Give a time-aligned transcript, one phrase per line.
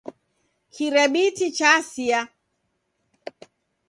[0.73, 2.19] Kirebiti chasia.